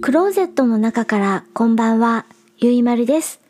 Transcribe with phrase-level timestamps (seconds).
[0.00, 2.26] クローゼットの中からこんばんは、
[2.58, 3.40] ゆいまるです。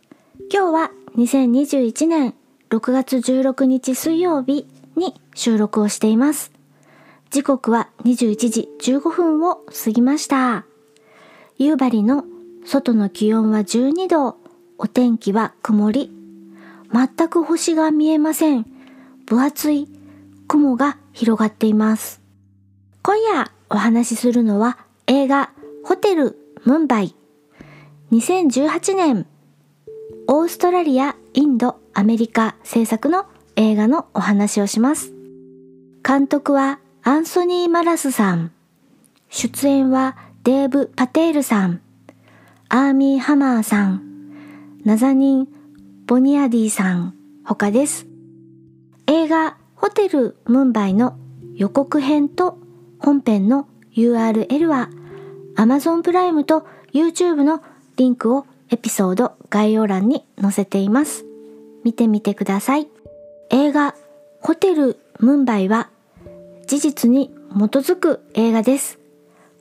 [0.53, 2.35] 今日は2021年
[2.69, 6.53] 6月16日水曜日に収録をしています。
[7.31, 10.67] 時刻は21時15分を過ぎました。
[11.57, 12.25] 夕張の
[12.67, 14.37] 外の気温は12度、
[14.77, 16.11] お天気は曇り。
[16.93, 18.67] 全く星が見えません。
[19.25, 19.89] 分厚い
[20.47, 22.21] 雲が広がっています。
[23.03, 24.77] 今夜お話しするのは
[25.07, 25.51] 映画
[25.85, 27.15] ホテルムンバイ。
[28.11, 29.27] 2018年、
[30.27, 35.13] オーストラリア、インド、アメリカ制作の映画のお話をします。
[36.03, 38.51] 監督はアンソニー・マラスさん。
[39.29, 41.83] 出演はデーブ・パテールさん。
[42.71, 44.03] アーミー・ハマーさん。
[44.85, 45.49] ナザニン・
[46.07, 47.15] ボニアディさん。
[47.45, 48.07] 他です。
[49.07, 51.19] 映画ホテルムンバイの
[51.57, 52.57] 予告編と
[52.99, 54.89] 本編の URL は
[55.57, 57.63] Amazon プライムと YouTube の
[57.97, 61.25] リンクをエピソード概要欄に載せています。
[61.85, 62.89] 見てみてください。
[63.51, 63.95] 映画
[64.41, 65.91] ホテルムンバイは
[66.67, 68.99] 事実に基づく映画です。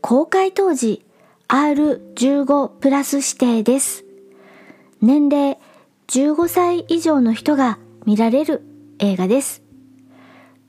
[0.01, 1.05] 公開当時
[1.47, 4.05] R15 プラス指定です。
[5.01, 5.57] 年齢
[6.07, 8.63] 15歳以上の人が見られる
[8.99, 9.62] 映画です。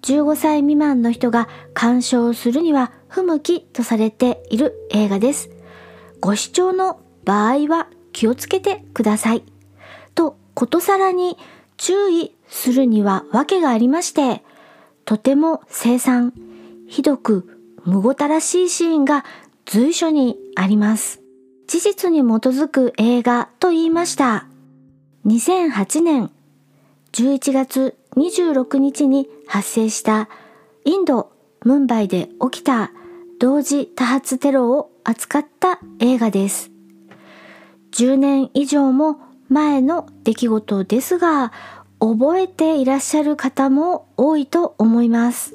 [0.04, 5.48] 15歳未満の人が鑑賞するには不向きとされている映画です。
[6.20, 9.44] ご視聴の場合は気をつけてください。
[10.14, 11.38] と、ことさらに
[11.78, 14.44] 注意するには訳がありまして、
[15.06, 16.34] とても凄惨、
[16.86, 19.24] ひどくむごたらしいシーンが
[19.64, 21.22] 随所にあります。
[21.66, 24.48] 事実に基づく映画と言いました。
[25.24, 26.30] 2008年
[27.12, 30.28] 11月26日に発生した
[30.84, 31.32] インド・
[31.64, 32.92] ムンバイで起きた
[33.38, 36.70] 同時多発テロを扱った映画です。
[37.92, 41.52] 10年以上も前の出来事ですが、
[42.00, 45.54] 覚えていらっしゃる方も多いと思います。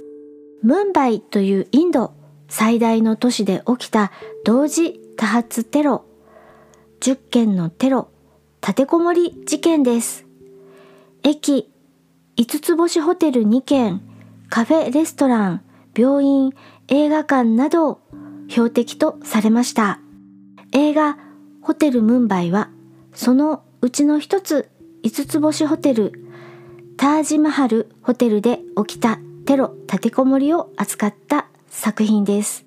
[0.62, 2.14] ムンバイというインド
[2.48, 4.12] 最大の都市で起きた
[4.44, 6.06] 同時多発テロ、
[7.02, 8.10] 10件のテロ、
[8.62, 10.26] 立てこもり事件です。
[11.24, 11.70] 駅、
[12.40, 14.00] 5つ星ホテル2軒、
[14.50, 15.62] カフェレストラン、
[15.94, 16.54] 病院、
[16.88, 18.00] 映画館など
[18.48, 20.00] 標的とされました。
[20.72, 21.18] 映画
[21.62, 22.70] ホテルムンバイは
[23.14, 24.70] そのうちの一つ
[25.04, 26.14] 5つ星ホテル
[26.96, 32.66] タージマハルホテルで起きたテロ立てこもりを扱った作品です。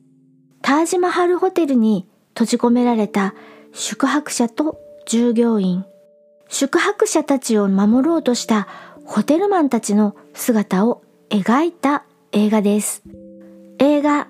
[0.61, 3.33] タージマハルホテルに閉じ込められた
[3.73, 5.87] 宿泊者と従業員、
[6.51, 8.69] 宿泊者たちを守ろうとした
[9.05, 13.03] ホテルマンたちの姿を描いた映画です。
[13.79, 14.29] 映画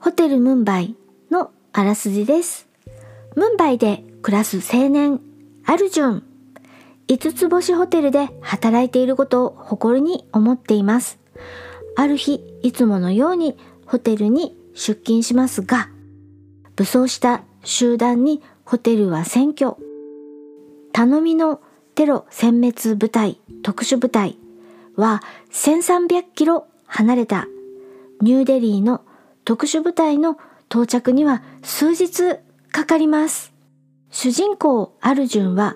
[0.00, 0.96] ホテルムンバイ
[1.30, 2.68] のあらすじです。
[3.36, 5.20] ムンバイで暮らす青年
[5.64, 6.22] アルジュン。
[7.08, 11.18] 5つ星ホテルで働いていることを誇りに思っています。
[11.96, 15.88] ある日、いつものようにホテルに出勤しますが、
[16.76, 19.78] 武装した集団にホテルは占拠。
[20.92, 21.60] 頼みの
[21.98, 24.38] テロ殲滅部隊、特殊部隊
[24.94, 25.20] は
[25.50, 27.48] 1300キロ離れた
[28.20, 29.00] ニューデリーの
[29.44, 30.38] 特殊部隊の
[30.68, 32.38] 到着には数日
[32.70, 33.52] かかります。
[34.12, 35.74] 主人公アルジュンは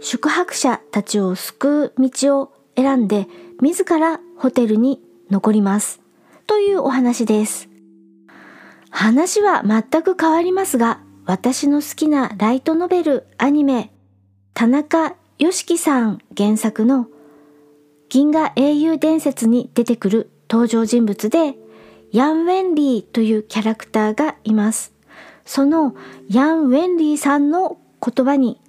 [0.00, 3.28] 宿泊者たちを救う道を選んで
[3.60, 5.00] 自らホテルに
[5.30, 6.00] 残ります。
[6.48, 7.68] というお話です。
[8.90, 13.92] 話は全く変わりますが、私の好きなライトノベルアニメ、
[14.52, 17.06] 田中良樹さん原作の
[18.10, 21.54] 銀河英雄伝説に出てくる登場人物で、
[22.12, 24.92] ヤン・ウェンリーというキャラクターがいます。
[25.46, 25.94] その
[26.28, 28.60] ヤン・ウェンリーさんの言葉に、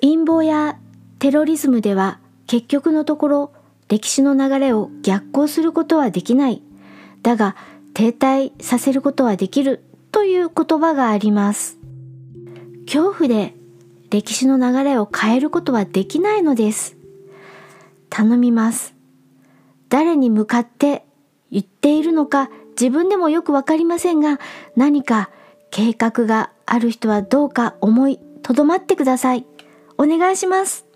[0.00, 0.78] 陰謀や
[1.18, 3.52] テロリズムでは結局のところ
[3.88, 6.62] 歴史の流れを逆行することはできない。
[7.22, 7.56] だが
[7.94, 9.82] 停滞させることはできる
[10.12, 11.80] という言葉があります。
[12.86, 13.57] 恐怖で
[14.10, 16.96] 歴史の流れを変えることはできないのです。
[18.10, 18.94] 頼みます。
[19.88, 21.04] 誰に向かって
[21.50, 24.38] 言っているのか自分でもよくわかりませんが
[24.76, 25.30] 何か
[25.70, 29.46] 計画がある人はどうか思いとどまってください。
[29.98, 30.86] お願いします。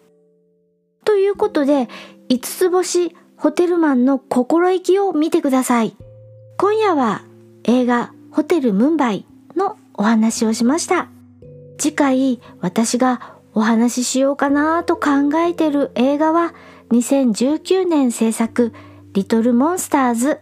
[1.04, 1.88] ということで、
[2.28, 5.96] 5つ星ホテルマンの心意気を見てください。
[6.56, 7.22] 今夜は
[7.64, 9.26] 映画ホテルムンバイ
[9.56, 11.08] のお話をしました。
[11.78, 16.54] 次回私がお話ししようかなと考えてる映画は
[16.90, 18.72] 2019年制作
[19.12, 20.40] リトルモンスターズ。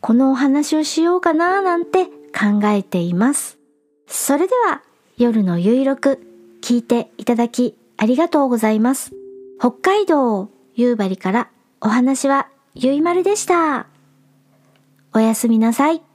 [0.00, 3.58] このお話をしようかななんて考えています。
[4.06, 4.82] それでは
[5.16, 6.20] 夜のゆいろく
[6.62, 9.12] 聞いていただきありがとうございます。
[9.58, 13.86] 北海道夕張からお話はゆいまるでした。
[15.12, 16.07] おやすみなさい。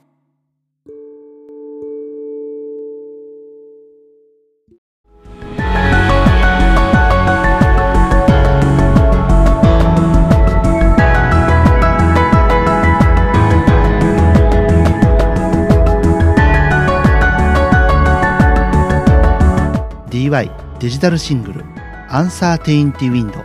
[20.34, 20.50] DY
[20.80, 21.64] デジタルシングル
[22.10, 23.44] 「Uncertainty Wind」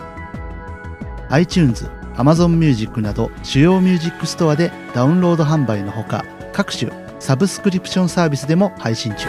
[1.30, 9.27] iTunes、Amazon Music など主要ミュージックストアでダウンロード販売のほか各種サブスクリプションサービスでも配信中。